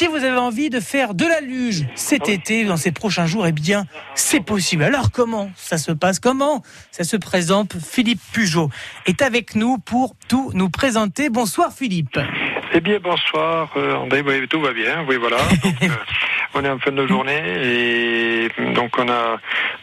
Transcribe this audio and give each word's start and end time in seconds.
si 0.00 0.06
vous 0.06 0.24
avez 0.24 0.38
envie 0.38 0.70
de 0.70 0.80
faire 0.80 1.12
de 1.12 1.26
la 1.26 1.42
luge 1.42 1.84
cet 1.94 2.30
été, 2.30 2.64
dans 2.64 2.78
ces 2.78 2.90
prochains 2.90 3.26
jours, 3.26 3.46
eh 3.46 3.52
bien, 3.52 3.84
c'est 4.14 4.40
possible. 4.40 4.82
Alors 4.82 5.10
comment 5.12 5.50
ça 5.56 5.76
se 5.76 5.92
passe? 5.92 6.18
Comment 6.18 6.62
ça 6.90 7.04
se 7.04 7.18
présente? 7.18 7.76
Philippe 7.78 8.22
Pujot 8.32 8.70
est 9.04 9.20
avec 9.20 9.54
nous 9.56 9.76
pour 9.76 10.14
tout 10.26 10.52
nous 10.54 10.70
présenter. 10.70 11.28
Bonsoir 11.28 11.70
Philippe. 11.74 12.18
Eh 12.72 12.80
bien, 12.80 12.98
bonsoir, 12.98 13.70
euh, 13.76 13.96
André. 13.96 14.22
Tout 14.48 14.62
va 14.62 14.72
bien. 14.72 15.04
Oui, 15.06 15.16
voilà. 15.20 15.36
Donc, 15.62 15.74
euh, 15.82 15.88
on 16.54 16.64
est 16.64 16.68
en 16.68 16.78
fin 16.78 16.90
de 16.92 17.06
journée 17.06 17.40
et 17.44 18.48
donc 18.74 18.92
on 18.98 19.08
a, 19.08 19.38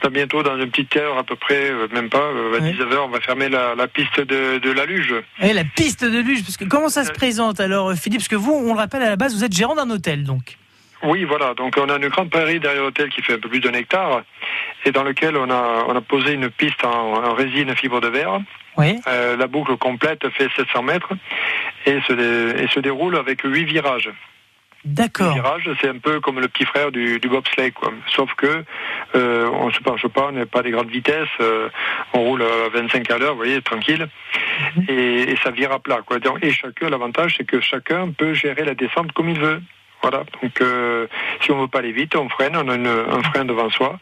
bientôt 0.09 0.43
dans 0.43 0.57
une 0.57 0.69
petite 0.69 0.95
heure 0.97 1.17
à 1.17 1.23
peu 1.23 1.35
près, 1.35 1.69
euh, 1.71 1.87
même 1.93 2.09
pas, 2.09 2.17
euh, 2.19 2.57
à 2.57 2.61
Oui. 2.61 2.71
19h, 2.73 2.97
on 3.05 3.07
va 3.09 3.19
fermer 3.21 3.49
la, 3.49 3.75
la 3.75 3.87
piste 3.87 4.19
de, 4.21 4.57
de 4.57 4.71
la 4.71 4.85
luge. 4.85 5.13
Et 5.41 5.53
la 5.53 5.63
piste 5.63 6.03
de 6.05 6.19
luge, 6.19 6.43
parce 6.43 6.57
que 6.57 6.65
comment 6.65 6.89
ça 6.89 7.03
se 7.03 7.11
présente 7.11 7.59
alors 7.59 7.93
Philippe? 7.93 8.19
Parce 8.19 8.27
que 8.29 8.35
vous, 8.35 8.53
on 8.53 8.73
le 8.73 8.77
rappelle 8.79 9.01
à 9.03 9.09
la 9.09 9.15
base, 9.15 9.35
vous 9.35 9.43
êtes 9.43 9.55
gérant 9.55 9.75
d'un 9.75 9.89
hôtel 9.89 10.23
donc. 10.23 10.57
Oui, 11.03 11.25
voilà. 11.25 11.53
Donc 11.53 11.75
on 11.77 11.89
a 11.89 11.97
une 11.97 12.07
grande 12.07 12.29
prairie 12.31 12.59
derrière 12.59 12.81
l'hôtel 12.83 13.09
qui 13.09 13.21
fait 13.21 13.33
un 13.33 13.37
peu 13.39 13.49
plus 13.49 13.59
d'un 13.59 13.73
hectare 13.73 14.23
et 14.83 14.91
dans 14.91 15.03
lequel 15.03 15.37
on 15.37 15.49
a, 15.51 15.85
on 15.87 15.95
a 15.95 16.01
posé 16.01 16.33
une 16.33 16.49
piste 16.49 16.83
en, 16.83 17.23
en 17.23 17.33
résine 17.35 17.75
fibre 17.75 18.01
de 18.01 18.07
verre. 18.07 18.39
Oui. 18.77 18.95
Euh, 19.07 19.37
la 19.37 19.47
boucle 19.47 19.75
complète 19.77 20.27
fait 20.29 20.47
700 20.55 20.81
mètres 20.83 21.09
et 21.85 21.99
se, 22.07 22.13
dé- 22.13 22.63
et 22.63 22.67
se 22.69 22.79
déroule 22.79 23.15
avec 23.15 23.41
huit 23.43 23.65
virages. 23.65 24.09
D'accord. 24.87 25.33
virage, 25.33 25.69
c'est 25.81 25.89
un 25.89 25.97
peu 25.97 26.19
comme 26.19 26.39
le 26.39 26.47
petit 26.47 26.65
frère 26.65 26.91
du, 26.91 27.19
du 27.19 27.27
bobsleigh, 27.29 27.71
quoi. 27.71 27.91
Sauf 28.15 28.33
que 28.35 28.63
euh, 29.15 29.49
on 29.53 29.71
se 29.71 29.79
penche 29.79 30.07
pas, 30.07 30.27
on 30.29 30.31
n'est 30.31 30.45
pas 30.45 30.63
des 30.63 30.71
grandes 30.71 30.89
vitesses, 30.89 31.27
euh, 31.41 31.69
on 32.13 32.21
roule 32.21 32.41
à 32.43 32.69
25 32.73 33.09
à 33.11 33.17
l'heure, 33.17 33.31
vous 33.31 33.37
voyez, 33.37 33.61
tranquille, 33.61 34.07
et, 34.87 35.31
et 35.31 35.37
ça 35.43 35.51
vire 35.51 35.71
à 35.71 35.79
plat, 35.79 35.99
quoi. 36.05 36.17
Et 36.41 36.51
chacun, 36.51 36.89
l'avantage, 36.89 37.35
c'est 37.37 37.45
que 37.45 37.59
chacun 37.61 38.09
peut 38.11 38.33
gérer 38.33 38.63
la 38.63 38.75
descente 38.75 39.11
comme 39.11 39.29
il 39.29 39.39
veut. 39.39 39.61
Voilà. 40.01 40.23
Donc, 40.41 40.61
euh, 40.61 41.07
si 41.41 41.51
on 41.51 41.59
veut 41.61 41.67
pas 41.67 41.79
aller 41.79 41.91
vite, 41.91 42.15
on 42.15 42.29
freine, 42.29 42.55
on 42.55 42.69
a 42.69 42.75
une- 42.75 42.87
un 42.87 43.23
frein 43.23 43.45
devant 43.45 43.69
soi 43.71 43.99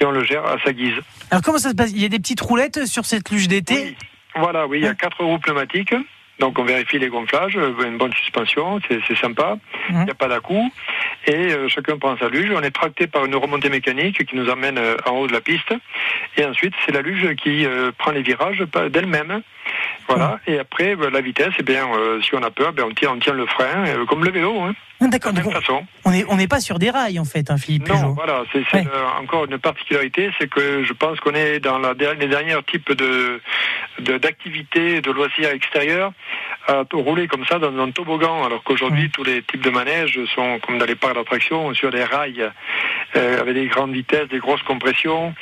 et 0.00 0.04
on 0.04 0.10
le 0.10 0.22
gère 0.22 0.44
à 0.44 0.56
sa 0.62 0.72
guise. 0.72 0.94
Alors 1.30 1.42
comment 1.42 1.56
ça 1.58 1.70
se 1.70 1.74
passe? 1.74 1.90
Il 1.90 2.02
y 2.02 2.04
a 2.04 2.08
des 2.08 2.18
petites 2.18 2.40
roulettes 2.42 2.84
sur 2.86 3.04
cette 3.06 3.30
luge 3.30 3.48
d'été? 3.48 3.74
Oui. 3.74 3.96
Voilà, 4.36 4.66
oui, 4.66 4.78
il 4.80 4.84
y 4.84 4.88
a 4.88 4.94
quatre 4.94 5.24
roues 5.24 5.38
pneumatiques. 5.38 5.94
Donc 6.38 6.58
on 6.58 6.64
vérifie 6.64 6.98
les 6.98 7.08
gonflages, 7.08 7.56
euh, 7.56 7.72
une 7.84 7.98
bonne 7.98 8.12
suspension, 8.12 8.80
c'est 8.88 9.16
sympa. 9.16 9.58
Il 9.88 9.94
Mhm. 9.96 10.04
n'y 10.04 10.10
a 10.10 10.14
pas 10.14 10.28
d'à-coup. 10.28 10.70
Et 11.26 11.52
euh, 11.52 11.68
chacun 11.68 11.98
prend 11.98 12.16
sa 12.16 12.28
luge. 12.28 12.50
On 12.54 12.62
est 12.62 12.70
tracté 12.70 13.06
par 13.06 13.24
une 13.24 13.34
remontée 13.34 13.68
mécanique 13.70 14.24
qui 14.24 14.36
nous 14.36 14.48
emmène 14.48 14.78
euh, 14.78 14.96
en 15.06 15.12
haut 15.12 15.26
de 15.26 15.32
la 15.32 15.40
piste. 15.40 15.74
Et 16.36 16.44
ensuite, 16.44 16.74
c'est 16.86 16.92
la 16.92 17.02
luge 17.02 17.34
qui 17.36 17.66
euh, 17.66 17.90
prend 17.98 18.12
les 18.12 18.22
virages 18.22 18.64
d'elle-même. 18.90 19.42
Voilà. 20.08 20.40
Et 20.46 20.58
après, 20.58 20.96
ben, 20.96 21.10
la 21.10 21.20
vitesse, 21.20 21.52
eh 21.58 21.62
bien, 21.62 21.86
euh, 21.94 22.20
si 22.22 22.34
on 22.34 22.42
a 22.42 22.50
peur, 22.50 22.72
ben, 22.72 22.84
on, 22.88 22.94
tient, 22.94 23.10
on 23.12 23.18
tient 23.18 23.34
le 23.34 23.46
frein, 23.46 23.86
euh, 23.86 24.06
comme 24.06 24.24
le 24.24 24.30
vélo, 24.30 24.58
hein, 24.62 24.74
Ah, 25.00 25.06
D'accord. 25.08 25.32
de 25.32 25.38
la 25.38 25.44
même 25.44 25.52
façon. 25.52 25.86
On 26.04 26.10
n'est 26.10 26.24
on 26.28 26.36
pas 26.46 26.60
sur 26.60 26.78
des 26.78 26.90
rails 26.90 27.18
en 27.20 27.24
fait, 27.24 27.50
hein, 27.50 27.58
Philippe 27.58 27.88
Non, 27.88 28.12
voilà, 28.14 28.42
c'est 28.52 28.64
Ouais. 28.74 28.84
encore 29.20 29.44
une 29.44 29.58
particularité, 29.58 30.30
c'est 30.38 30.48
que 30.48 30.82
je 30.82 30.92
pense 30.94 31.20
qu'on 31.20 31.34
est 31.34 31.60
dans 31.60 31.78
la, 31.78 31.92
les 31.92 32.26
derniers 32.26 32.56
types 32.66 32.92
de 32.92 33.40
d'activités, 34.18 35.00
de, 35.00 35.10
loisirs 35.10 35.50
extérieurs 35.50 36.12
à 36.68 36.84
rouler 36.92 37.26
comme 37.28 37.44
ça 37.46 37.58
dans 37.58 37.76
un 37.78 37.90
toboggan, 37.90 38.44
alors 38.44 38.62
qu'aujourd'hui 38.62 39.04
Ouais. 39.04 39.10
tous 39.12 39.24
les 39.24 39.42
types 39.42 39.62
de 39.62 39.70
manèges 39.70 40.18
sont 40.34 40.58
comme 40.64 40.78
dans 40.78 40.86
les 40.86 40.94
parcs 40.94 41.14
d'attractions 41.14 41.74
sur 41.74 41.90
des 41.90 42.04
rails 42.04 42.50
euh, 43.16 43.40
avec 43.40 43.54
des 43.54 43.66
grandes 43.66 43.92
vitesses, 43.92 44.28
des 44.28 44.38
grosses 44.38 44.62
compressions, 44.62 45.34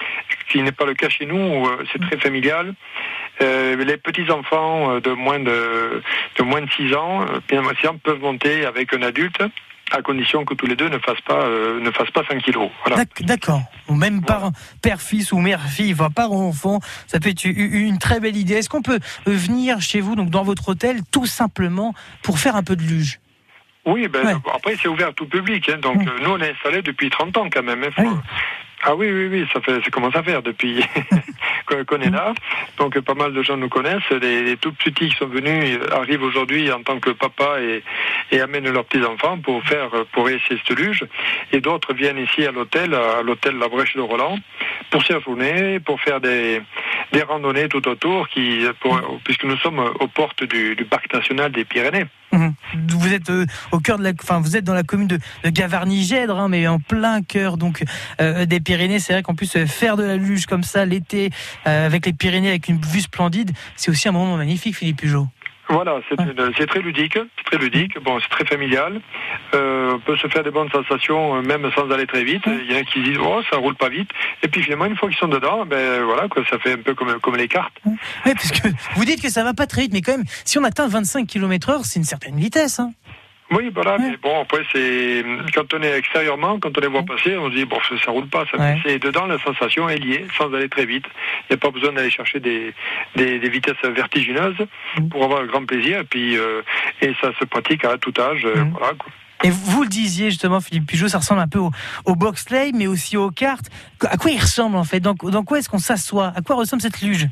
ce 0.48 0.52
qui 0.52 0.62
n'est 0.62 0.72
pas 0.72 0.84
le 0.86 0.94
cas 0.94 1.08
chez 1.08 1.26
nous, 1.26 1.68
c'est 1.92 2.00
très 2.00 2.16
familial. 2.18 2.74
Euh, 3.42 3.76
les 3.84 3.96
petits 3.98 4.30
enfants 4.30 4.92
euh, 4.92 5.00
de 5.00 5.10
moins 5.10 5.38
de 5.38 6.02
de 6.38 6.42
moins 6.42 6.62
de 6.62 6.70
6 6.70 6.94
ans, 6.94 7.22
euh, 7.22 7.40
six 7.50 7.86
ans, 7.88 7.96
peuvent 8.02 8.20
monter 8.20 8.64
avec 8.64 8.94
un 8.94 9.02
adulte 9.02 9.42
à 9.92 10.02
condition 10.02 10.44
que 10.44 10.54
tous 10.54 10.66
les 10.66 10.74
deux 10.74 10.88
ne 10.88 10.98
fassent 10.98 11.20
pas 11.20 11.42
euh, 11.42 11.78
ne 11.80 11.90
fassent 11.90 12.10
pas 12.10 12.22
5 12.28 12.42
kilos. 12.42 12.70
Voilà. 12.86 13.04
D'accord. 13.20 13.60
Ou 13.88 13.94
Même 13.94 14.22
par 14.24 14.50
père-fils 14.82 15.32
ou 15.32 15.38
mère-fille, 15.38 15.92
enfin 15.92 16.10
parent-enfant, 16.10 16.80
ça 17.06 17.20
peut 17.20 17.28
être 17.28 17.44
une 17.44 17.98
très 17.98 18.18
belle 18.20 18.36
idée. 18.36 18.54
Est-ce 18.54 18.68
qu'on 18.70 18.82
peut 18.82 18.98
euh, 19.28 19.30
venir 19.30 19.80
chez 19.80 20.00
vous, 20.00 20.16
donc 20.16 20.30
dans 20.30 20.42
votre 20.42 20.70
hôtel, 20.70 21.00
tout 21.12 21.26
simplement 21.26 21.94
pour 22.22 22.38
faire 22.38 22.56
un 22.56 22.62
peu 22.64 22.74
de 22.74 22.82
luge? 22.82 23.20
Oui, 23.84 24.08
ben, 24.08 24.26
Ouais. 24.26 24.34
après 24.52 24.76
c'est 24.82 24.88
ouvert 24.88 25.08
à 25.08 25.12
tout 25.12 25.26
public. 25.28 25.68
hein. 25.68 25.76
donc 25.80 25.96
Mm. 26.02 26.08
euh, 26.08 26.12
nous 26.24 26.30
on 26.30 26.40
est 26.40 26.50
installé 26.52 26.82
depuis 26.82 27.10
30 27.10 27.36
ans 27.36 27.48
quand 27.52 27.62
même. 27.62 27.84
hein. 27.84 27.90
Ah 27.98 28.02
oui. 28.02 28.10
Ah 28.88 28.94
oui, 28.94 29.10
oui, 29.10 29.26
oui, 29.32 29.48
ça 29.52 29.60
fait, 29.60 29.82
ça 29.82 29.90
commence 29.90 30.14
à 30.14 30.22
faire 30.22 30.42
depuis 30.42 30.84
est 31.72 32.10
là. 32.10 32.34
Donc 32.78 32.98
pas 33.00 33.14
mal 33.14 33.32
de 33.32 33.42
gens 33.42 33.56
nous 33.56 33.68
connaissent. 33.68 34.10
Les, 34.10 34.56
tout 34.56 34.72
petits 34.72 34.92
qui 34.92 35.16
sont 35.16 35.26
venus 35.26 35.78
arrivent 35.92 36.22
aujourd'hui 36.22 36.70
en 36.72 36.82
tant 36.82 36.98
que 36.98 37.10
papa 37.10 37.58
et, 37.60 38.40
amènent 38.40 38.70
leurs 38.70 38.84
petits 38.84 39.04
enfants 39.04 39.38
pour 39.38 39.62
faire, 39.64 39.90
pour 40.12 40.28
essayer 40.28 40.60
cette 40.66 40.78
luge. 40.78 41.04
Et 41.52 41.60
d'autres 41.60 41.94
viennent 41.94 42.18
ici 42.18 42.46
à 42.46 42.52
l'hôtel, 42.52 42.94
à 42.94 43.22
l'hôtel 43.22 43.58
La 43.58 43.68
Brèche 43.68 43.96
de 43.96 44.00
Roland, 44.00 44.38
pour 44.90 45.04
séjourner, 45.04 45.80
pour 45.80 46.00
faire 46.00 46.20
des, 46.20 46.62
randonnées 47.26 47.68
tout 47.68 47.86
autour, 47.88 48.28
puisque 49.24 49.44
nous 49.44 49.56
sommes 49.58 49.78
aux 50.00 50.08
portes 50.08 50.44
du 50.44 50.86
parc 50.88 51.12
national 51.12 51.50
des 51.52 51.64
Pyrénées. 51.64 52.06
Vous 52.32 53.12
êtes 53.12 53.30
euh, 53.30 53.46
au 53.72 53.80
cœur 53.80 53.98
de 53.98 54.04
la, 54.04 54.12
enfin 54.22 54.40
vous 54.40 54.56
êtes 54.56 54.64
dans 54.64 54.74
la 54.74 54.82
commune 54.82 55.06
de, 55.06 55.18
de 55.44 55.50
Gavarnie-Gèdre, 55.50 56.38
hein, 56.38 56.48
mais 56.48 56.66
en 56.66 56.78
plein 56.78 57.22
cœur 57.22 57.56
donc 57.56 57.84
euh, 58.20 58.46
des 58.46 58.60
Pyrénées. 58.60 58.98
C'est 58.98 59.12
vrai 59.12 59.22
qu'en 59.22 59.34
plus 59.34 59.56
euh, 59.56 59.66
faire 59.66 59.96
de 59.96 60.04
la 60.04 60.16
luge 60.16 60.46
comme 60.46 60.62
ça 60.62 60.84
l'été 60.84 61.30
avec 61.64 62.06
les 62.06 62.12
Pyrénées 62.12 62.48
avec 62.48 62.68
une 62.68 62.80
vue 62.80 63.00
splendide, 63.00 63.52
c'est 63.76 63.90
aussi 63.90 64.08
un 64.08 64.12
moment 64.12 64.36
magnifique, 64.36 64.76
Philippe 64.76 64.98
Pujot. 64.98 65.28
Voilà, 65.68 66.00
c'est 66.08 66.18
Ouais. 66.20 66.26
une- 66.36 66.52
c'est 66.56 66.66
très 66.66 66.80
ludique, 66.80 67.14
c'est 67.36 67.44
très 67.44 67.58
ludique. 67.58 67.98
Bon, 68.02 68.18
c'est 68.20 68.28
très 68.28 68.44
familial. 68.44 69.00
Euh, 69.54 69.94
on 69.94 69.98
peut 69.98 70.16
se 70.16 70.28
faire 70.28 70.42
des 70.44 70.50
bonnes 70.50 70.70
sensations 70.70 71.36
euh, 71.36 71.42
même 71.42 71.68
sans 71.74 71.90
aller 71.90 72.06
très 72.06 72.24
vite. 72.24 72.42
Il 72.46 72.70
y 72.72 72.76
en 72.76 72.80
a 72.80 72.84
qui 72.84 73.02
disent 73.02 73.18
oh 73.20 73.40
ça 73.50 73.56
roule 73.58 73.74
pas 73.74 73.88
vite. 73.88 74.10
Et 74.42 74.48
puis 74.48 74.62
finalement 74.62 74.84
une 74.86 74.96
fois 74.96 75.08
qu'ils 75.08 75.18
sont 75.18 75.28
dedans, 75.28 75.66
ben 75.66 76.02
voilà 76.04 76.28
quoi, 76.28 76.42
ça 76.48 76.58
fait 76.58 76.72
un 76.74 76.78
peu 76.78 76.94
comme 76.94 77.18
comme 77.20 77.36
les 77.36 77.48
cartes. 77.48 77.74
Oui, 77.84 78.32
parce 78.34 78.50
que 78.52 78.68
vous 78.94 79.04
dites 79.04 79.20
que 79.22 79.28
ça 79.30 79.42
va 79.44 79.54
pas 79.54 79.66
très 79.66 79.82
vite, 79.82 79.92
mais 79.92 80.02
quand 80.02 80.12
même, 80.16 80.24
si 80.44 80.58
on 80.58 80.64
atteint 80.64 80.86
25 80.88 81.26
km/h, 81.26 81.80
c'est 81.84 81.98
une 81.98 82.04
certaine 82.04 82.36
vitesse. 82.36 82.78
Hein. 82.78 82.92
Oui, 83.50 83.70
voilà. 83.72 83.96
Ouais. 83.96 84.10
Mais 84.10 84.16
bon 84.16 84.40
après 84.42 84.62
c'est 84.72 85.24
quand 85.54 85.72
on 85.74 85.80
est 85.82 85.96
extérieurement, 85.98 86.58
quand 86.58 86.76
on 86.76 86.80
les 86.80 86.88
voit 86.88 87.04
passer, 87.04 87.36
on 87.38 87.48
se 87.50 87.54
dit 87.54 87.64
bon 87.64 87.78
ça, 88.04 88.10
roule 88.10 88.26
pas. 88.28 88.44
Ça, 88.50 88.58
Ouais. 88.58 88.78
C'est 88.84 88.98
dedans 88.98 89.26
la 89.26 89.38
sensation 89.38 89.88
est 89.88 89.98
liée 89.98 90.26
sans 90.36 90.52
aller 90.52 90.68
très 90.68 90.84
vite. 90.86 91.04
Il 91.42 91.52
n'y 91.52 91.54
a 91.54 91.58
pas 91.58 91.70
besoin 91.70 91.92
d'aller 91.92 92.10
chercher 92.10 92.40
des, 92.40 92.74
des 93.14 93.38
des 93.38 93.48
vitesses 93.48 93.76
vertigineuses 93.84 94.56
Mm. 94.98 95.08
pour 95.10 95.22
avoir 95.24 95.42
le 95.42 95.48
grand 95.48 95.64
plaisir. 95.64 96.00
Et 96.00 96.04
puis 96.04 96.36
euh, 96.36 96.62
et 97.02 97.12
ça 97.20 97.30
se 97.38 97.44
pratique 97.44 97.84
à 97.84 97.96
tout 97.98 98.12
âge. 98.18 98.44
euh, 98.44 98.64
Mm. 98.64 98.70
Voilà. 98.78 98.94
quoi. 98.94 99.12
Et 99.44 99.50
vous 99.50 99.82
le 99.82 99.88
disiez 99.88 100.30
justement, 100.30 100.60
Philippe 100.62 100.86
Pujot, 100.86 101.08
ça 101.08 101.18
ressemble 101.18 101.40
un 101.42 101.46
peu 101.46 101.58
au, 101.58 101.70
au 102.06 102.14
boxley, 102.16 102.72
mais 102.74 102.86
aussi 102.86 103.16
aux 103.18 103.30
cartes. 103.30 103.66
À 104.10 104.16
quoi 104.16 104.30
il 104.30 104.40
ressemble 104.40 104.76
en 104.76 104.84
fait? 104.84 104.98
Dans, 104.98 105.12
dans 105.12 105.44
quoi 105.44 105.58
est-ce 105.58 105.68
qu'on 105.68 105.78
s'assoit? 105.78 106.32
À 106.34 106.40
quoi 106.40 106.56
ressemble 106.56 106.80
cette 106.82 107.00
luge? 107.02 107.26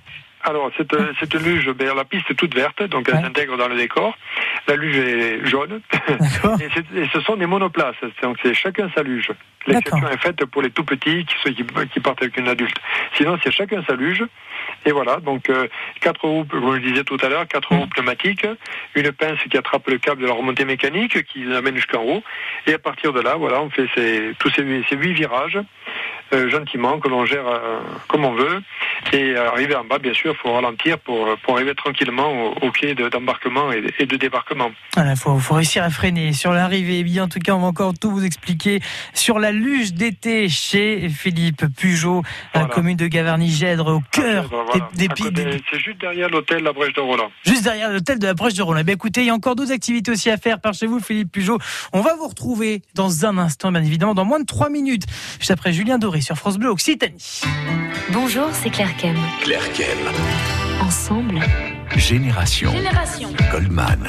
Alors, 0.47 0.71
cette, 0.77 0.94
cette 1.19 1.34
luge, 1.34 1.71
ben, 1.71 1.94
la 1.94 2.05
piste 2.05 2.31
est 2.31 2.34
toute 2.34 2.55
verte, 2.55 2.82
donc 2.84 3.09
elle 3.09 3.15
Ouais. 3.16 3.22
s'intègre 3.22 3.56
dans 3.56 3.69
le 3.69 3.77
décor. 3.77 4.15
La 4.69 4.77
luge 4.77 4.97
est 4.97 5.47
jaune. 5.47 5.81
Et, 6.60 7.06
ce 7.12 7.21
sont 7.21 7.37
des 7.37 7.47
monoplaces, 7.47 7.97
donc 8.22 8.37
c'est 8.43 8.54
chacun 8.54 8.91
sa 8.94 9.03
luge. 9.03 9.31
L'exception 9.66 10.09
est 10.10 10.19
faite 10.21 10.44
pour 10.47 10.60
les 10.60 10.71
tout 10.71 10.84
petits 10.84 11.25
sont- 11.43 11.50
qui, 11.53 11.65
qui 11.93 12.00
partent 12.00 12.21
avec 12.22 12.37
une 12.37 12.49
adulte. 12.49 12.77
Sinon, 13.16 13.38
c'est 13.43 13.50
chacun 13.50 13.83
sa 13.88 13.94
luge. 13.97 14.22
Et 14.87 14.93
voilà, 14.93 15.16
donc 15.16 15.49
euh, 15.49 15.66
quatre 16.00 16.27
roues, 16.27 16.44
comme 16.44 16.60
je 16.72 16.72
le 16.78 16.81
disais 16.91 17.04
tout 17.04 17.16
à 17.22 17.28
l'heure, 17.31 17.47
quatre 17.49 17.71
roues 17.75 17.87
pneumatiques, 17.87 18.47
une 18.94 19.12
pince 19.12 19.38
qui 19.50 19.56
attrape 19.56 19.88
le 19.88 19.97
câble 19.99 20.21
de 20.22 20.27
la 20.27 20.34
remontée 20.34 20.66
mécanique, 20.66 21.25
qui 21.25 21.41
nous 21.41 21.54
amène 21.56 21.77
jusqu'en 21.77 22.03
haut. 22.03 22.22
Et 22.66 22.75
à 22.75 22.78
partir 22.78 23.12
de 23.15 23.21
là, 23.21 23.37
voilà, 23.37 23.62
on 23.62 23.71
fait 23.71 23.87
ces, 23.94 24.33
tous 24.38 24.50
ces, 24.50 24.62
huit- 24.62 24.84
ces 24.91 24.97
huit 24.97 25.15
virages, 25.15 25.56
euh, 25.56 25.62
gentiment, 26.49 26.99
que 26.99 27.09
l'on 27.09 27.25
gère 27.27 27.47
euh, 27.47 27.81
comme 28.09 28.25
on 28.25 28.34
veut. 28.34 28.61
Et 29.12 29.34
euh, 29.37 29.49
arriver 29.50 29.75
en 29.75 29.84
bas, 29.84 29.99
bien 29.99 30.15
sûr, 30.15 30.33
il 30.33 30.39
faut 30.43 30.53
ralentir 30.53 30.99
pour, 30.99 31.27
pour 31.43 31.55
arriver 31.56 31.75
tranquillement 31.75 32.28
au, 32.33 32.67
au 32.67 32.71
quai 32.71 32.95
de- 32.95 33.09
d'embarquement 33.09 33.72
et, 33.72 33.83
et 33.99 34.06
de 34.06 34.17
débarquement. 34.17 34.71
Il 34.97 35.15
faut, 35.17 35.39
faut 35.39 35.55
réussir 35.55 35.83
à 35.84 35.91
freiner 35.91 36.33
sur 36.33 36.53
l'arrivée. 36.53 36.99
Eh 37.00 37.05
bien, 37.05 37.25
en 37.25 37.28
tout 37.28 37.39
cas, 37.39 37.53
on 37.55 37.61
va 37.61 37.67
encore 37.67 37.95
tout 37.99 38.11
vous 38.11 38.25
expliquer 38.25 38.81
sur 39.13 39.39
la 39.39 39.53
luge 39.53 39.92
d'été 39.95 40.48
chez 40.48 41.09
Philippe 41.09 41.65
Pujot, 41.77 42.22
la 42.54 42.60
Voilà. 42.60 42.75
commune 42.75 42.97
de 42.97 43.07
Gavarnie-Gèdre, 43.07 43.97
au 43.97 44.03
cœur 44.10 44.48
Voilà. 44.51 44.89
des, 44.95 45.09
des 45.09 45.27
À 45.27 45.31
des- 45.31 45.63
C'est 45.71 45.78
juste 45.78 46.01
derrière 46.01 46.28
l'hôtel 46.28 46.63
La 46.63 46.72
Brèche 46.72 46.92
de 46.95 47.01
Roland. 47.01 47.31
juste 47.45 47.65
derrière 47.65 47.91
l'hôtel 47.92 48.19
de 48.19 48.27
la 48.27 48.34
Brèche 48.34 48.54
de 48.54 48.63
Roland. 48.63 48.81
Eh 48.81 48.84
bien, 48.84 48.95
écoutez, 48.95 49.21
il 49.22 49.27
y 49.27 49.31
a 49.31 49.34
encore 49.34 49.54
d'autres 49.57 49.72
activités 49.72 50.10
aussi 50.10 50.31
à 50.31 50.36
faire 50.36 50.60
par 50.60 50.75
chez 50.75 50.86
vous, 50.86 51.01
Philippe 51.01 51.33
Pujot. 51.33 51.59
On 51.92 52.01
va 52.01 52.15
vous 52.16 52.28
retrouver 52.28 52.83
dans 52.95 53.27
un 53.27 53.39
instant, 53.39 53.71
bien 53.72 53.83
évidemment, 53.83 54.15
dans 54.15 54.25
moins 54.25 54.41
de 54.41 54.47
trois 54.47 54.69
minutes, 54.71 55.04
juste 55.39 55.51
après 55.51 55.72
Julien 55.72 55.98
Doré 55.98 56.21
sur 56.24 56.36
France 56.36 56.56
Bleu 56.56 56.71
Occitanie. 56.71 57.42
Bonjour, 58.10 58.47
c'est 58.53 58.71
Claire 58.71 58.97
Kem. 58.97 59.15
Claire 59.42 59.71
Kem, 59.74 59.86
Ensemble, 60.80 61.38
Génération 61.97 62.72
Génération. 62.72 63.28
Goldman. 63.53 64.09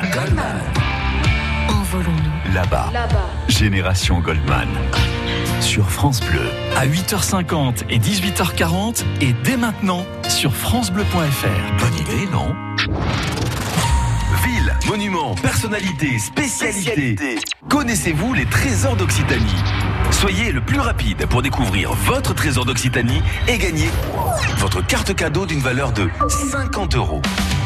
envolons-nous. 1.67 2.53
Là-bas, 2.53 2.89
Là-bas. 2.93 3.29
Génération 3.49 4.19
Goldman. 4.21 4.69
Sur 5.59 5.89
France 5.91 6.21
Bleu. 6.21 6.47
à 6.77 6.85
8h50 6.87 7.83
et 7.89 7.99
18h40 7.99 9.03
et 9.19 9.33
dès 9.43 9.57
maintenant 9.57 10.05
sur 10.29 10.55
francebleu.fr. 10.55 11.77
Bonne 11.79 11.95
idée, 11.99 12.27
non? 12.31 12.55
Ville, 14.45 14.73
Monuments, 14.87 15.35
personnalités, 15.35 16.17
spécialités. 16.19 17.17
Connaissez-vous 17.69 18.33
les 18.33 18.45
trésors 18.45 18.95
d'Occitanie? 18.95 19.43
Soyez 20.11 20.51
le 20.51 20.61
plus 20.61 20.79
rapide 20.79 21.25
pour 21.27 21.41
découvrir 21.41 21.93
votre 21.93 22.33
trésor 22.33 22.65
d'Occitanie 22.65 23.21
et 23.47 23.57
gagner 23.57 23.89
votre 24.57 24.85
carte 24.85 25.13
cadeau 25.15 25.45
d'une 25.45 25.59
valeur 25.59 25.91
de 25.91 26.09
50 26.51 26.95
euros. 26.95 27.21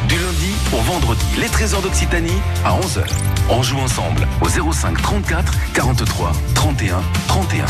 Du 0.08 0.16
lundi 0.16 0.52
au 0.74 0.82
vendredi, 0.82 1.26
les 1.40 1.48
trésors 1.48 1.82
d'Occitanie 1.82 2.42
à 2.66 2.72
11h. 2.72 3.04
On 3.50 3.64
joue 3.64 3.80
ensemble 3.80 4.28
au 4.42 4.50
05 4.50 5.02
34 5.02 5.54
43 5.74 6.32
31 6.56 7.02
31. 7.28 7.66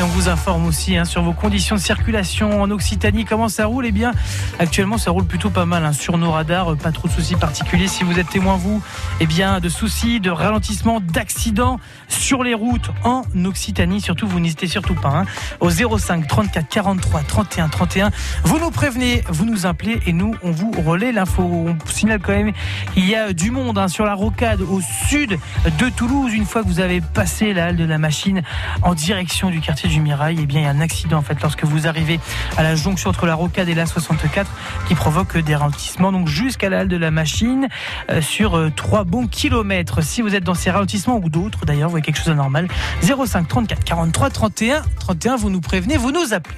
On 0.00 0.06
vous 0.06 0.28
informe 0.28 0.66
aussi 0.66 0.96
hein, 0.96 1.04
sur 1.04 1.22
vos 1.22 1.32
conditions 1.32 1.74
de 1.74 1.80
circulation 1.80 2.62
en 2.62 2.70
Occitanie. 2.70 3.24
Comment 3.24 3.48
ça 3.48 3.66
roule? 3.66 3.84
Eh 3.86 3.90
bien, 3.90 4.12
actuellement, 4.60 4.96
ça 4.96 5.10
roule 5.10 5.24
plutôt 5.24 5.50
pas 5.50 5.66
mal 5.66 5.84
hein, 5.84 5.92
sur 5.92 6.18
nos 6.18 6.30
radars. 6.30 6.76
Pas 6.76 6.92
trop 6.92 7.08
de 7.08 7.12
soucis 7.12 7.34
particuliers. 7.34 7.88
Si 7.88 8.04
vous 8.04 8.16
êtes 8.18 8.28
témoin, 8.28 8.56
vous, 8.56 8.80
eh 9.18 9.26
bien, 9.26 9.58
de 9.58 9.68
soucis, 9.68 10.20
de 10.20 10.30
ralentissement, 10.30 11.00
d'accidents 11.00 11.80
sur 12.06 12.44
les 12.44 12.54
routes 12.54 12.90
en 13.02 13.22
Occitanie. 13.44 14.00
Surtout, 14.00 14.28
vous 14.28 14.38
n'hésitez 14.38 14.68
surtout 14.68 14.94
pas. 14.94 15.08
Hein, 15.08 15.24
au 15.58 15.70
05 15.70 16.28
34 16.28 16.68
43 16.68 17.22
31 17.22 17.68
31. 17.68 18.10
Vous 18.44 18.58
nous 18.60 18.70
prévenez, 18.70 19.24
vous 19.28 19.46
nous 19.46 19.66
appelez 19.66 20.00
et 20.06 20.12
nous, 20.12 20.34
on 20.44 20.52
vous 20.52 20.70
relaie 20.84 21.10
l'info. 21.10 21.42
On 21.42 21.76
signale 21.90 22.20
quand 22.20 22.32
même 22.32 22.52
qu'il 22.94 23.08
y 23.08 23.16
a 23.16 23.32
du 23.32 23.50
monde 23.50 23.84
sur 23.88 24.04
la 24.04 24.14
rocade 24.14 24.60
au 24.60 24.80
sud 24.80 25.38
de 25.78 25.88
Toulouse. 25.90 26.32
Une 26.34 26.46
fois 26.46 26.62
que 26.62 26.68
vous 26.68 26.80
avez 26.80 27.00
passé 27.00 27.52
la 27.52 27.66
halle 27.66 27.76
de 27.76 27.84
la 27.84 27.98
machine 27.98 28.42
en 28.82 28.94
direction 28.94 29.50
du 29.50 29.60
quartier 29.60 29.87
du 29.88 30.00
Mirail, 30.00 30.38
eh 30.40 30.46
bien, 30.46 30.60
il 30.60 30.64
y 30.64 30.66
a 30.66 30.70
un 30.70 30.80
accident 30.80 31.18
en 31.18 31.22
fait 31.22 31.40
lorsque 31.40 31.64
vous 31.64 31.86
arrivez 31.86 32.20
à 32.56 32.62
la 32.62 32.74
jonction 32.74 33.10
entre 33.10 33.26
la 33.26 33.34
Rocade 33.34 33.68
et 33.68 33.74
la 33.74 33.86
64 33.86 34.50
qui 34.86 34.94
provoque 34.94 35.36
des 35.38 35.54
ralentissements 35.54 36.12
donc 36.12 36.28
jusqu'à 36.28 36.68
la 36.68 36.80
halle 36.80 36.88
de 36.88 36.96
la 36.96 37.10
machine 37.10 37.68
euh, 38.10 38.20
sur 38.20 38.56
euh, 38.56 38.70
trois 38.74 39.04
bons 39.04 39.26
kilomètres. 39.26 40.02
Si 40.02 40.22
vous 40.22 40.34
êtes 40.34 40.44
dans 40.44 40.54
ces 40.54 40.70
ralentissements 40.70 41.20
ou 41.22 41.28
d'autres 41.28 41.64
d'ailleurs, 41.64 41.88
vous 41.88 41.92
voyez 41.92 42.04
quelque 42.04 42.18
chose 42.18 42.26
de 42.26 42.34
normal, 42.34 42.68
05 43.02 43.48
34 43.48 43.84
43 43.84 44.30
31 44.30 44.82
31, 45.00 45.36
vous 45.36 45.50
nous 45.50 45.60
prévenez, 45.60 45.96
vous 45.96 46.12
nous 46.12 46.32
appelez. 46.32 46.56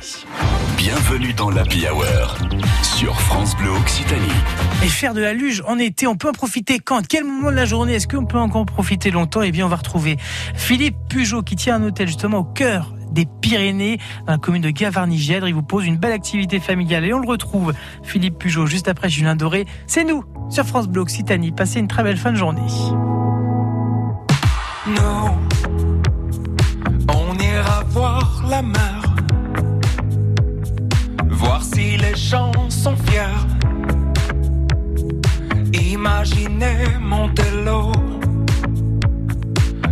Bienvenue 0.77 1.33
dans 1.35 1.51
l'Happy 1.51 1.85
Hour 1.87 2.37
sur 2.83 3.21
France 3.21 3.57
Bleu 3.57 3.71
Occitanie. 3.71 4.27
Et 4.83 4.89
faire 4.89 5.15
de 5.15 5.21
la 5.21 5.35
luge 5.35 5.63
en 5.67 5.79
été, 5.79 6.07
on 6.07 6.17
peut 6.17 6.29
en 6.29 6.33
profiter 6.33 6.79
quand? 6.79 7.07
Quel 7.07 7.25
moment 7.25 7.51
de 7.51 7.57
la 7.57 7.67
journée? 7.67 7.95
Est-ce 7.95 8.09
qu'on 8.09 8.25
peut 8.25 8.39
encore 8.39 8.63
en 8.63 8.67
profiter 8.67 9.11
longtemps? 9.11 9.43
Eh 9.43 9.53
bien, 9.53 9.67
on 9.67 9.69
va 9.69 9.77
retrouver 9.77 10.17
Philippe 10.55 10.97
Pujot 11.09 11.43
qui 11.43 11.57
tient 11.57 11.77
un 11.77 11.83
hôtel 11.83 12.07
justement 12.07 12.39
au 12.39 12.45
cœur 12.45 12.95
des 13.13 13.27
Pyrénées, 13.41 13.99
dans 14.27 14.33
la 14.33 14.39
commune 14.39 14.63
de 14.63 14.71
Gavarnie-Gèdre. 14.71 15.49
Il 15.49 15.55
vous 15.55 15.63
pose 15.63 15.87
une 15.87 15.97
belle 15.97 16.13
activité 16.13 16.61
familiale 16.61 17.05
et 17.05 17.13
on 17.13 17.19
le 17.19 17.29
retrouve, 17.29 17.73
Philippe 18.03 18.39
Pujot, 18.39 18.67
juste 18.67 18.89
après 18.89 19.09
Julien 19.09 19.37
Doré. 19.37 19.67
C'est 19.87 20.05
nous, 20.05 20.25
sur 20.49 20.65
France 20.65 20.89
Bleu 20.89 21.03
Occitanie. 21.03 21.53
Passez 21.53 21.81
une 21.81 21.89
très 21.89 22.03
belle 22.03 22.17
fin 22.17 22.33
de 22.33 22.37
journée. 22.37 22.61
Non, 24.87 25.37
on 27.09 27.39
ira 27.39 27.85
voir 27.91 28.45
la 28.49 28.63
mer, 28.63 29.15
voir 31.29 31.63
si 31.63 31.97
les 31.97 32.17
gens 32.17 32.53
sont 32.69 32.97
fiers. 32.97 33.21
Imaginez 35.73 36.99
Montello, 37.01 37.93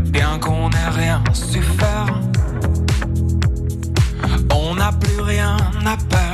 bien 0.07 0.39
qu'on 0.41 0.71
n'ait 0.71 0.89
rien 0.91 1.23
su 1.33 1.61
faire 1.61 2.21
plus 4.93 5.21
rien 5.21 5.57
à 5.85 5.97
perdre. 5.97 6.28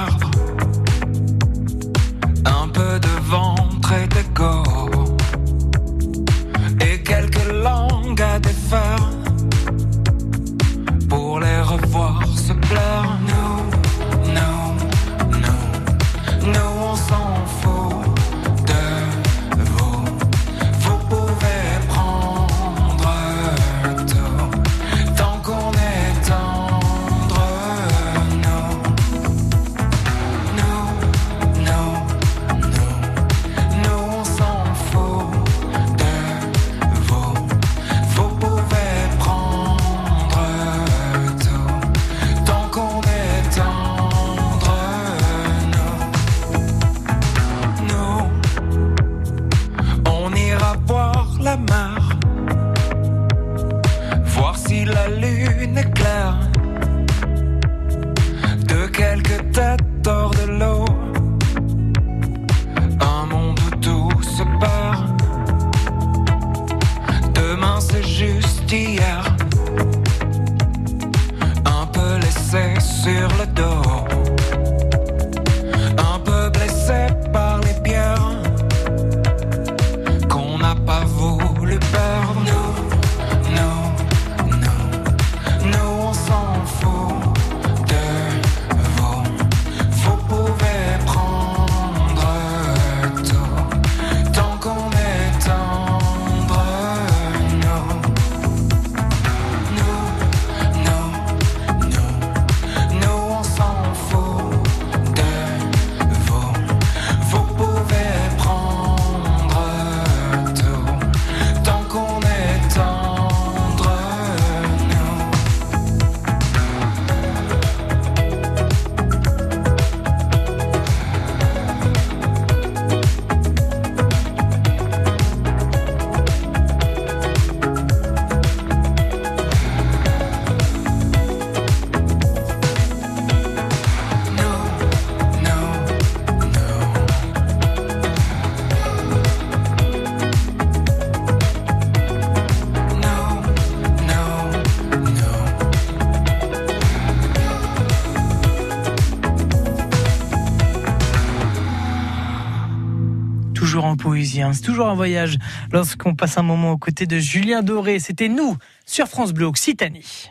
Hein. 154.42 154.52
C'est 154.52 154.62
toujours 154.62 154.88
un 154.88 154.94
voyage 154.94 155.38
lorsqu'on 155.72 156.14
passe 156.14 156.38
un 156.38 156.42
moment 156.42 156.72
aux 156.72 156.78
côtés 156.78 157.06
de 157.06 157.18
Julien 157.18 157.62
Doré. 157.62 157.98
C'était 157.98 158.28
nous 158.28 158.56
sur 158.86 159.06
France 159.06 159.32
Bleu 159.32 159.46
Occitanie. 159.46 160.30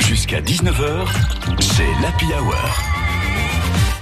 Jusqu'à 0.00 0.40
19h, 0.40 1.06
c'est 1.60 2.02
l'Happy 2.02 2.26
Hour. 2.26 2.99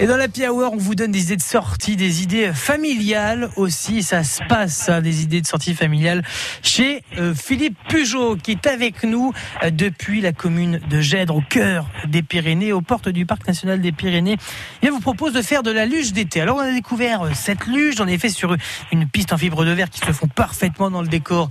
Et 0.01 0.07
dans 0.07 0.17
la 0.17 0.29
Hour, 0.49 0.75
on 0.75 0.77
vous 0.77 0.95
donne 0.95 1.11
des 1.11 1.25
idées 1.25 1.37
de 1.37 1.43
sortie, 1.43 1.97
des 1.97 2.23
idées 2.23 2.53
familiales 2.53 3.51
aussi. 3.57 4.05
Ça 4.05 4.23
se 4.23 4.41
passe, 4.49 4.89
hein, 4.89 5.01
des 5.01 5.25
idées 5.25 5.41
de 5.41 5.47
sortie 5.47 5.75
familiale 5.75 6.23
chez 6.63 7.03
euh, 7.19 7.35
Philippe 7.35 7.77
Pujot, 7.89 8.37
qui 8.37 8.53
est 8.53 8.69
avec 8.69 9.03
nous 9.03 9.33
euh, 9.65 9.71
depuis 9.71 10.21
la 10.21 10.33
commune 10.33 10.81
de 10.89 11.01
Gèdre, 11.01 11.35
au 11.35 11.41
cœur 11.41 11.89
des 12.07 12.23
Pyrénées, 12.23 12.73
aux 12.73 12.81
portes 12.81 13.09
du 13.09 13.27
Parc 13.27 13.49
national 13.49 13.81
des 13.81 13.91
Pyrénées. 13.91 14.37
Il 14.85 14.93
vous 14.93 15.01
propose 15.01 15.33
de 15.33 15.43
faire 15.43 15.65
de 15.65 15.73
la 15.73 15.85
luge 15.85 16.13
d'été. 16.13 16.41
Alors, 16.41 16.59
on 16.59 16.61
a 16.61 16.71
découvert 16.71 17.23
euh, 17.23 17.31
cette 17.35 17.67
luge, 17.67 17.97
est 18.01 18.19
fait 18.19 18.29
sur 18.29 18.57
une 18.93 19.09
piste 19.09 19.33
en 19.33 19.37
fibre 19.37 19.65
de 19.65 19.73
verre 19.73 19.91
qui 19.91 19.99
se 19.99 20.13
font 20.13 20.29
parfaitement 20.29 20.93
dans 20.93 21.03
le 21.03 21.09
décor 21.09 21.49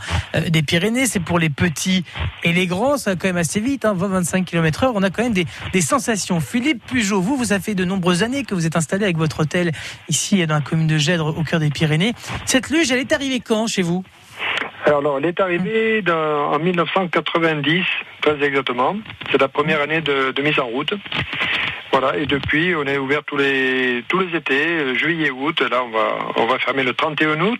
des 0.47 0.63
Pyrénées. 0.63 1.05
C'est 1.05 1.19
pour 1.19 1.37
les 1.37 1.49
petits 1.49 2.05
et 2.43 2.53
les 2.53 2.65
grands, 2.65 2.97
ça 2.97 3.11
va 3.11 3.15
quand 3.17 3.27
même 3.27 3.35
assez 3.35 3.59
vite, 3.59 3.83
20-25 3.83 4.45
km 4.45 4.85
heure. 4.85 4.93
On 4.95 5.03
a 5.03 5.09
quand 5.09 5.23
même 5.23 5.33
des, 5.33 5.45
des 5.73 5.81
sensations. 5.81 6.39
Philippe 6.39 6.81
Pujot, 6.85 7.21
vous, 7.21 7.35
vous, 7.35 7.45
ça 7.45 7.59
fait 7.59 7.75
de 7.75 7.83
nombreuses 7.83 8.23
années 8.23 8.36
que 8.43 8.53
vous 8.55 8.65
êtes 8.65 8.75
installé 8.75 9.03
avec 9.03 9.17
votre 9.17 9.41
hôtel 9.41 9.71
ici 10.09 10.45
dans 10.45 10.55
la 10.55 10.61
commune 10.61 10.87
de 10.87 10.97
Gèdre, 10.97 11.37
au 11.37 11.43
cœur 11.43 11.59
des 11.59 11.69
Pyrénées. 11.69 12.13
Cette 12.45 12.69
luge, 12.69 12.91
elle 12.91 12.99
est 12.99 13.13
arrivée 13.13 13.39
quand 13.39 13.67
chez 13.67 13.81
vous? 13.81 14.03
Alors, 14.85 15.17
elle 15.17 15.25
est 15.25 15.39
arrivée 15.39 16.03
en 16.09 16.59
1990, 16.59 17.83
très 18.21 18.41
exactement. 18.43 18.95
C'est 19.31 19.41
la 19.41 19.47
première 19.47 19.81
année 19.81 20.01
de, 20.01 20.41
mise 20.41 20.59
en 20.59 20.67
route. 20.67 20.93
Voilà, 21.91 22.17
et 22.17 22.25
depuis, 22.25 22.75
on 22.75 22.83
est 22.83 22.97
ouvert 22.97 23.23
tous 23.25 23.37
les 23.37 24.03
tous 24.07 24.19
les 24.19 24.37
étés, 24.37 24.95
juillet, 24.95 25.31
août. 25.31 25.61
Là, 25.61 25.83
on 25.83 25.89
va 25.89 26.17
on 26.35 26.45
va 26.47 26.59
fermer 26.59 26.83
le 26.83 26.93
31 26.93 27.39
août. 27.41 27.59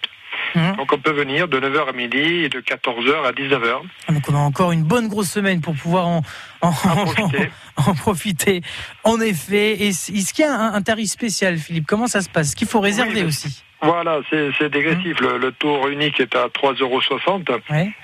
Mhm. 0.56 0.76
Donc 0.78 0.94
on 0.94 0.98
peut 0.98 1.12
venir 1.12 1.48
de 1.48 1.60
9h 1.60 1.90
à 1.90 1.92
midi 1.94 2.18
et 2.18 2.50
de 2.50 2.60
14h 2.60 3.26
à 3.26 3.32
19h. 3.32 3.82
Ah, 4.08 4.14
donc 4.14 4.24
on 4.30 4.36
a 4.36 4.40
encore 4.40 4.72
une 4.72 4.84
bonne 4.84 5.08
grosse 5.08 5.30
semaine 5.30 5.62
pour 5.62 5.76
pouvoir 5.76 6.08
en, 6.08 6.22
en, 6.62 6.72
profiter. 6.72 7.50
en 7.78 7.94
profiter. 7.94 8.62
En 9.04 9.20
effet. 9.22 9.74
Et 9.84 9.88
est-ce 9.90 10.34
qu'il 10.34 10.46
y 10.46 10.48
a 10.48 10.54
un, 10.54 10.82
tarif 10.82 11.10
spécial, 11.10 11.58
Philippe? 11.58 11.86
Comment 11.88 12.08
ça 12.08 12.22
se 12.22 12.30
passe? 12.30 12.48
Est-ce 12.48 12.56
qu'il 12.56 12.68
faut 12.68 12.80
réserver 12.80 13.24
aussi 13.24 13.64
voilà, 13.82 14.22
c'est 14.32 14.70
dégressif. 14.70 15.22
Mmh. 15.22 15.38
Le, 15.40 15.52
tour 15.52 15.88
unique 15.88 16.20
est 16.20 16.36
à 16.36 16.48
3,60 16.48 16.82
euros. 16.82 17.02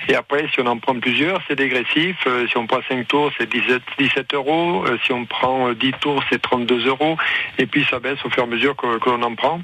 Et 0.07 0.15
après, 0.15 0.47
si 0.53 0.59
on 0.61 0.67
en 0.67 0.77
prend 0.77 0.99
plusieurs, 0.99 1.41
c'est 1.47 1.55
dégressif. 1.55 2.15
Euh, 2.27 2.45
si 2.47 2.57
on 2.57 2.67
prend 2.67 2.79
5 2.87 3.07
tours, 3.07 3.31
c'est 3.37 3.49
17, 3.49 3.81
17 3.97 4.33
euros. 4.35 4.85
Euh, 4.85 4.99
si 5.03 5.11
on 5.11 5.25
prend 5.25 5.73
10 5.73 5.87
euh, 5.87 5.91
tours, 5.99 6.23
c'est 6.29 6.39
32 6.39 6.87
euros. 6.87 7.17
Et 7.57 7.65
puis, 7.65 7.85
ça 7.89 7.99
baisse 7.99 8.23
au 8.23 8.29
fur 8.29 8.43
et 8.43 8.45
à 8.45 8.49
mesure 8.49 8.75
que, 8.75 8.85
l'on 9.09 9.23
en 9.23 9.33
prend. 9.33 9.61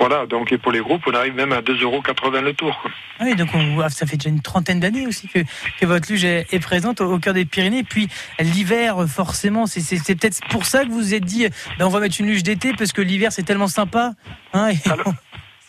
Voilà, 0.00 0.26
donc 0.26 0.50
et 0.50 0.58
pour 0.58 0.72
les 0.72 0.80
groupes, 0.80 1.02
on 1.06 1.14
arrive 1.14 1.34
même 1.34 1.52
à 1.52 1.60
2,80 1.60 1.82
euros 1.82 2.02
le 2.42 2.52
tour. 2.52 2.82
Oui, 3.20 3.34
donc 3.34 3.48
on, 3.54 3.88
ça 3.88 4.06
fait 4.06 4.16
déjà 4.16 4.30
une 4.30 4.42
trentaine 4.42 4.80
d'années 4.80 5.06
aussi 5.06 5.28
que, 5.28 5.40
que, 5.80 5.86
votre 5.86 6.10
luge 6.10 6.24
est, 6.24 6.62
présente 6.62 7.00
au, 7.00 7.18
cœur 7.18 7.34
des 7.34 7.44
Pyrénées. 7.44 7.78
Et 7.78 8.07
puis, 8.38 8.46
l'hiver, 8.46 9.06
forcément, 9.08 9.66
c'est 9.66 10.14
peut-être 10.14 10.40
pour 10.48 10.66
ça 10.66 10.84
que 10.84 10.88
vous 10.88 10.98
vous 10.98 11.14
êtes 11.14 11.24
dit, 11.24 11.46
ben, 11.78 11.86
on 11.86 11.90
va 11.90 12.00
mettre 12.00 12.20
une 12.20 12.26
luge 12.26 12.42
d'été, 12.42 12.72
parce 12.76 12.92
que 12.92 13.02
l'hiver, 13.02 13.32
c'est 13.32 13.44
tellement 13.44 13.68
sympa. 13.68 14.12
Hein, 14.52 14.70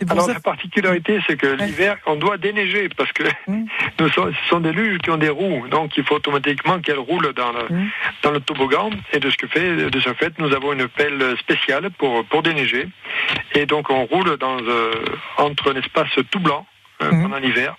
alors 0.08 0.27
la 0.27 0.39
particularité, 0.39 1.19
c'est 1.27 1.36
que 1.36 1.48
l'hiver, 1.48 1.98
on 2.05 2.15
doit 2.15 2.38
déneiger 2.38 2.89
parce 2.89 3.12
que 3.12 3.24
mmh. 3.48 3.65
nous 4.00 4.10
ce 4.10 4.22
sont 4.50 4.60
des 4.60 4.72
luges 4.72 5.00
qui 5.00 5.10
ont 5.10 5.17
des 5.17 5.29
roues, 5.29 5.67
donc 5.69 5.98
il 5.98 6.03
faut 6.03 6.15
automatiquement 6.15 6.79
qu'elles 6.79 7.00
roulent 7.00 7.34
dans 7.34 7.51
le, 7.51 7.75
mmh. 7.75 7.89
dans 8.24 8.31
le 8.31 8.39
toboggan. 8.39 8.91
Et 9.13 9.19
de 9.19 9.29
ce, 9.29 9.38
que 9.38 9.48
fait, 9.48 9.89
de 9.89 10.00
ce 10.00 10.13
fait, 10.13 10.38
nous 10.39 10.53
avons 10.53 10.74
une 10.74 10.88
pelle 10.88 11.36
spéciale 11.39 11.89
pour, 11.91 12.24
pour 12.25 12.43
déneiger. 12.43 12.88
Et 13.55 13.65
donc 13.65 13.89
on 13.89 14.05
roule 14.05 14.38
dans, 14.38 14.60
euh, 14.62 14.93
entre 15.38 15.74
un 15.74 15.75
espace 15.75 16.10
tout 16.31 16.39
blanc 16.39 16.65
euh, 17.01 17.12
mmh. 17.12 17.24
pendant 17.24 17.38
l'hiver. 17.38 17.75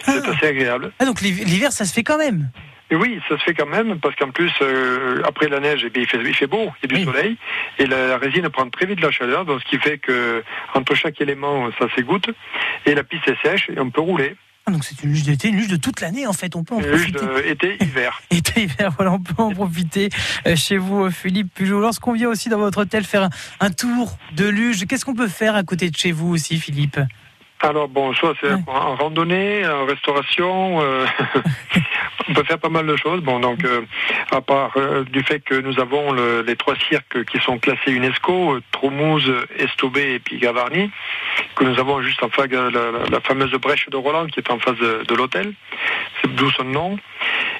C'est 0.00 0.24
ah. 0.24 0.30
assez 0.30 0.46
agréable. 0.46 0.92
Ah, 0.98 1.04
donc 1.04 1.20
l'hiver, 1.20 1.72
ça 1.72 1.84
se 1.84 1.92
fait 1.92 2.04
quand 2.04 2.18
même 2.18 2.50
oui, 2.92 3.20
ça 3.28 3.38
se 3.38 3.44
fait 3.44 3.54
quand 3.54 3.66
même, 3.66 3.98
parce 3.98 4.14
qu'en 4.16 4.30
plus, 4.30 4.52
euh, 4.62 5.22
après 5.24 5.48
la 5.48 5.60
neige, 5.60 5.84
eh 5.84 5.98
il, 5.98 6.06
fait, 6.06 6.18
il, 6.24 6.34
fait, 6.34 6.46
beau, 6.46 6.70
il 6.82 6.90
y 6.90 6.94
a 6.94 6.98
du 6.98 7.04
soleil, 7.04 7.36
et 7.78 7.86
la, 7.86 8.18
résine 8.18 8.48
prend 8.50 8.68
très 8.68 8.86
vite 8.86 9.00
la 9.00 9.10
chaleur, 9.10 9.44
donc 9.44 9.60
ce 9.62 9.68
qui 9.68 9.78
fait 9.78 9.98
que 9.98 10.42
entre 10.74 10.94
chaque 10.94 11.20
élément, 11.20 11.70
ça 11.78 11.86
s'égoutte, 11.94 12.30
et 12.86 12.94
la 12.94 13.04
piste 13.04 13.28
est 13.28 13.40
sèche, 13.42 13.70
et 13.74 13.80
on 13.80 13.90
peut 13.90 14.00
rouler. 14.00 14.36
Ah, 14.66 14.70
donc 14.70 14.82
c'est 14.82 15.02
une 15.02 15.10
luge 15.10 15.24
d'été, 15.24 15.48
une 15.48 15.56
luge 15.56 15.68
de 15.68 15.76
toute 15.76 16.00
l'année 16.00 16.26
en 16.26 16.32
fait, 16.32 16.56
on 16.56 16.64
peut 16.64 16.74
en 16.74 16.80
une 16.80 16.88
profiter. 16.88 17.18
Luge 17.18 17.46
été, 17.46 17.76
hiver. 17.84 18.22
été, 18.30 18.62
hiver, 18.62 18.92
voilà, 18.96 19.12
on 19.12 19.18
peut 19.18 19.34
en 19.36 19.52
profiter 19.52 20.08
euh, 20.46 20.56
chez 20.56 20.78
vous, 20.78 21.10
Philippe 21.10 21.52
Pujol. 21.52 21.82
Lorsqu'on 21.82 22.12
vient 22.12 22.28
aussi 22.28 22.48
dans 22.48 22.58
votre 22.58 22.82
hôtel 22.82 23.04
faire 23.04 23.28
un, 23.60 23.70
tour 23.70 24.16
de 24.32 24.48
luge, 24.48 24.86
qu'est-ce 24.86 25.04
qu'on 25.04 25.14
peut 25.14 25.28
faire 25.28 25.54
à 25.54 25.64
côté 25.64 25.90
de 25.90 25.96
chez 25.96 26.12
vous 26.12 26.28
aussi, 26.32 26.58
Philippe? 26.58 26.98
Alors 27.60 27.88
bon, 27.88 28.12
soit 28.12 28.34
c'est 28.40 28.52
en 28.66 28.94
randonnée, 28.96 29.66
en 29.66 29.86
restauration, 29.86 30.82
euh, 30.82 31.06
on 32.28 32.34
peut 32.34 32.44
faire 32.44 32.58
pas 32.58 32.68
mal 32.68 32.86
de 32.86 32.96
choses. 32.96 33.20
Bon, 33.22 33.40
donc 33.40 33.64
euh, 33.64 33.82
à 34.30 34.40
part 34.40 34.72
euh, 34.76 35.04
du 35.04 35.22
fait 35.22 35.40
que 35.40 35.54
nous 35.54 35.80
avons 35.80 36.12
les 36.42 36.56
trois 36.56 36.74
cirques 36.76 37.24
qui 37.24 37.38
sont 37.38 37.58
classés 37.58 37.90
UNESCO, 37.90 38.58
Troumouze, 38.70 39.32
Estobé 39.56 40.14
et 40.14 40.18
puis 40.18 40.38
Gavarnie, 40.38 40.90
que 41.56 41.64
nous 41.64 41.78
avons 41.78 42.02
juste 42.02 42.22
en 42.22 42.28
face 42.28 42.50
la, 42.50 42.70
la, 42.70 43.20
fameuse 43.20 43.52
brèche 43.52 43.88
de 43.88 43.96
Roland 43.96 44.26
qui 44.26 44.40
est 44.40 44.50
en 44.50 44.58
face 44.58 44.76
de, 44.76 45.14
l'hôtel, 45.14 45.54
c'est 46.20 46.34
d'où 46.34 46.50
son 46.50 46.64
nom. 46.64 46.98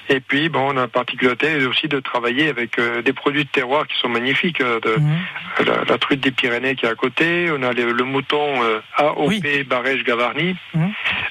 Et 0.09 0.21
puis, 0.21 0.49
bon, 0.49 0.73
on 0.73 0.77
a 0.77 0.83
la 0.83 0.89
particularité 0.89 1.65
aussi 1.67 1.89
de 1.89 2.01
travailler 2.01 2.49
avec 2.49 2.79
des 3.05 3.13
produits 3.13 3.45
de 3.45 3.49
terroir 3.49 3.87
qui 3.87 3.99
sont 3.99 4.09
magnifiques. 4.09 4.61
De, 4.61 4.99
mmh. 4.99 5.65
la, 5.89 5.99
truite 5.99 6.21
des 6.21 6.31
Pyrénées 6.31 6.75
qui 6.75 6.87
est 6.87 6.89
à 6.89 6.95
côté, 6.95 7.51
on 7.51 7.63
a 7.63 7.73
le 7.73 8.05
mouton 8.05 8.61
AOP 8.97 9.65
Barège 9.67 10.05
Gavarnie, 10.05 10.57
mmh. 10.75 10.87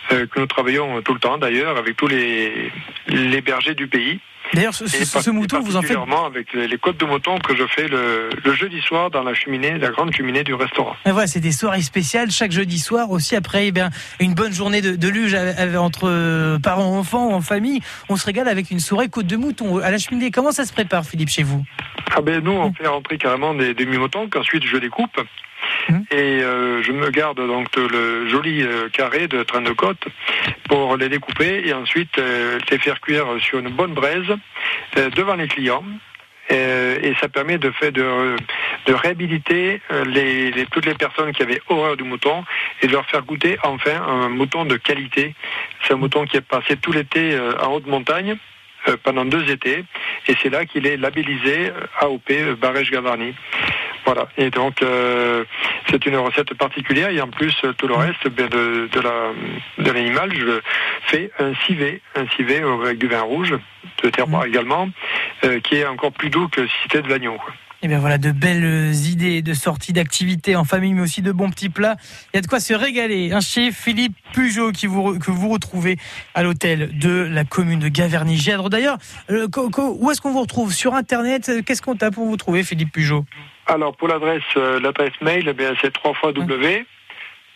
que 0.09 0.39
nous 0.39 0.47
travaillons 0.47 1.01
tout 1.01 1.13
le 1.13 1.19
temps 1.19 1.37
d'ailleurs 1.37 1.77
avec 1.77 1.95
tous 1.97 2.07
les, 2.07 2.71
les 3.07 3.41
bergers 3.41 3.75
du 3.75 3.87
pays. 3.87 4.19
D'ailleurs, 4.53 4.73
ce, 4.73 5.29
mouton, 5.29 5.61
vous 5.61 5.75
en 5.75 5.81
faites 5.81 5.97
avec 6.25 6.53
les, 6.53 6.77
côtes 6.77 6.99
de 6.99 7.05
mouton 7.05 7.39
que 7.39 7.55
je 7.55 7.65
fais 7.67 7.87
le, 7.87 8.29
jeudi 8.53 8.81
soir 8.81 9.09
dans 9.09 9.23
la 9.23 9.33
cheminée, 9.33 9.77
la 9.77 9.89
grande 9.89 10.13
cheminée 10.13 10.43
du 10.43 10.53
restaurant. 10.53 10.95
Et 11.05 11.11
voilà, 11.11 11.27
c'est 11.27 11.39
des 11.39 11.51
soirées 11.51 11.81
spéciales 11.81 12.31
chaque 12.31 12.51
jeudi 12.51 12.79
soir 12.79 13.09
aussi. 13.11 13.35
Après, 13.35 13.67
eh 13.67 13.71
bien, 13.71 13.89
une 14.19 14.33
bonne 14.33 14.53
journée 14.53 14.81
de, 14.81 15.07
luge 15.07 15.35
entre 15.77 16.09
euh, 16.09 16.59
parents, 16.59 16.97
enfants 16.97 17.27
ou 17.29 17.33
en 17.33 17.41
famille, 17.41 17.81
on 18.09 18.15
se 18.15 18.25
régale 18.25 18.47
avec 18.47 18.71
une 18.71 18.79
soirée 18.79 19.09
côte 19.09 19.27
de 19.27 19.35
mouton 19.35 19.79
à 19.79 19.91
la 19.91 19.97
cheminée. 19.97 20.31
Comment 20.31 20.51
ça 20.51 20.65
se 20.65 20.73
prépare, 20.73 21.05
Philippe, 21.05 21.29
chez 21.29 21.43
vous? 21.43 21.63
Ah 22.15 22.21
ben 22.21 22.43
nous, 22.43 22.51
on 22.51 22.73
fait 22.73 22.87
rentrer 22.87 23.17
carrément 23.17 23.53
des 23.53 23.73
demi-moutons 23.73 24.29
qu'ensuite 24.29 24.65
je 24.65 24.77
les 24.77 24.89
Hum. 25.89 26.05
Et 26.11 26.41
euh, 26.41 26.81
je 26.83 26.91
me 26.91 27.09
garde 27.09 27.45
donc 27.45 27.75
le 27.75 28.27
joli 28.29 28.61
euh, 28.61 28.89
carré 28.89 29.27
de 29.27 29.43
train 29.43 29.61
de 29.61 29.71
côte 29.71 30.05
pour 30.69 30.95
les 30.97 31.09
découper 31.09 31.63
et 31.65 31.73
ensuite 31.73 32.17
euh, 32.17 32.59
les 32.71 32.77
faire 32.77 33.01
cuire 33.01 33.25
sur 33.39 33.59
une 33.59 33.69
bonne 33.69 33.93
braise 33.93 34.27
devant 35.15 35.35
les 35.35 35.47
clients. 35.47 35.83
et 36.49 37.13
ça 37.19 37.29
permet 37.29 37.57
de, 37.57 37.71
fait 37.71 37.91
de, 37.91 38.35
réhabiliter 38.87 39.81
toutes 40.71 40.85
les 40.85 40.93
personnes 40.93 41.31
qui 41.33 41.41
avaient 41.41 41.61
horreur 41.69 41.97
du 41.97 42.03
mouton 42.03 42.43
et 42.81 42.87
de 42.87 42.91
leur 42.91 43.05
faire 43.07 43.23
goûter 43.23 43.57
enfin 43.63 43.95
un 44.01 44.29
mouton 44.29 44.65
de 44.65 44.75
qualité. 44.75 45.33
C'est 45.83 45.93
un 45.93 45.97
mouton 45.97 46.25
qui 46.25 46.37
est 46.37 46.41
passé 46.41 46.75
tout 46.77 46.91
l'été 46.91 47.37
en 47.61 47.73
haute 47.73 47.87
montagne 47.87 48.37
pendant 49.03 49.25
deux 49.25 49.49
étés 49.49 49.83
et 50.27 50.35
c'est 50.41 50.49
là 50.49 50.65
qu'il 50.65 50.85
est 50.85 50.97
labellisé 50.97 51.71
AOP 52.01 52.31
Barège 52.59 52.91
Gavarni. 52.91 53.33
Voilà. 54.05 54.27
Et 54.37 54.49
donc, 54.49 54.81
euh, 54.81 55.45
c'est 55.89 56.05
une 56.05 56.17
recette 56.17 56.53
particulière. 56.55 57.09
Et 57.09 57.21
en 57.21 57.27
plus, 57.27 57.55
tout 57.77 57.87
le 57.87 57.95
reste 57.95 58.27
ben, 58.29 58.47
de, 58.47 58.89
de 59.77 59.91
l'animal, 59.91 60.33
je 60.33 60.59
fais 61.07 61.31
un 61.39 61.53
civet, 61.65 62.01
un 62.15 62.27
civet 62.35 62.61
avec 62.61 62.97
du 62.97 63.07
vin 63.07 63.21
rouge, 63.21 63.55
de 64.03 64.09
terroir 64.09 64.43
mmh. 64.43 64.47
également, 64.47 64.89
euh, 65.43 65.59
qui 65.59 65.75
est 65.75 65.85
encore 65.85 66.11
plus 66.11 66.29
doux 66.29 66.47
que 66.47 66.65
si 66.67 66.73
c'était 66.83 67.01
de 67.01 67.09
l'agneau. 67.09 67.37
Et 67.81 67.87
eh 67.87 67.89
bien 67.89 67.99
voilà, 67.99 68.17
de 68.17 68.31
belles 68.31 68.95
idées 68.95 69.41
de 69.41 69.53
sorties 69.53 69.91
d'activités 69.91 70.55
en 70.55 70.63
famille, 70.63 70.93
mais 70.93 71.01
aussi 71.01 71.21
de 71.21 71.33
bons 71.33 71.49
petits 71.49 71.67
plats. 71.67 71.97
Il 72.33 72.37
y 72.37 72.39
a 72.39 72.41
de 72.41 72.47
quoi 72.47 72.61
se 72.61 72.73
régaler. 72.73 73.33
Un 73.33 73.41
chef 73.41 73.75
Philippe 73.75 74.15
Pujot 74.31 74.71
qui 74.71 74.87
vous, 74.87 75.19
que 75.19 75.31
vous 75.31 75.49
retrouvez 75.49 75.97
à 76.33 76.43
l'hôtel 76.43 76.97
de 76.97 77.27
la 77.29 77.43
commune 77.43 77.79
de 77.79 77.89
Gaverny-Gèdre. 77.89 78.69
D'ailleurs, 78.69 78.97
euh, 79.29 79.49
où 79.77 80.11
est-ce 80.11 80.21
qu'on 80.21 80.31
vous 80.31 80.39
retrouve? 80.39 80.71
Sur 80.71 80.93
Internet, 80.93 81.51
qu'est-ce 81.65 81.81
qu'on 81.81 81.97
a 81.97 82.09
pour 82.09 82.25
vous 82.25 82.37
trouver, 82.37 82.63
Philippe 82.63 82.93
Pujot 82.93 83.25
alors 83.67 83.95
pour 83.95 84.07
l'adresse 84.07 84.41
euh, 84.57 84.79
l'adresse 84.79 85.13
mail, 85.21 85.47
eh 85.47 85.53
bien 85.53 85.73
c'est 85.81 85.93
3 85.93 86.13
fois 86.15 86.33
W. 86.33 86.85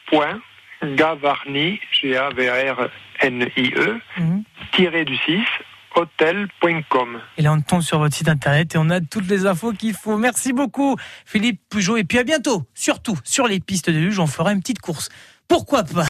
Point, 0.07 0.39
Gavarni, 0.83 1.79
G-A-V-R-N-I-E, 1.91 3.99
mhm. 4.17 4.43
tiré 4.71 5.05
du 5.05 5.17
6, 5.17 5.39
hôtel.com. 5.95 7.19
Et 7.37 7.41
là, 7.41 7.51
on 7.51 7.61
tombe 7.61 7.81
sur 7.81 7.99
votre 7.99 8.15
site 8.15 8.29
internet 8.29 8.75
et 8.75 8.77
on 8.77 8.89
a 8.89 9.01
toutes 9.01 9.27
les 9.27 9.45
infos 9.45 9.73
qu'il 9.73 9.93
faut. 9.93 10.17
Merci 10.17 10.53
beaucoup, 10.53 10.95
Philippe 11.25 11.61
Pujot. 11.69 11.97
Et 11.97 12.03
puis 12.03 12.19
à 12.19 12.23
bientôt, 12.23 12.63
surtout 12.73 13.17
sur 13.23 13.47
les 13.47 13.59
pistes 13.59 13.89
de 13.89 13.97
luge, 13.97 14.19
on 14.19 14.27
fera 14.27 14.53
une 14.53 14.61
petite 14.61 14.79
course. 14.79 15.09
Pourquoi 15.47 15.83
pas? 15.83 16.05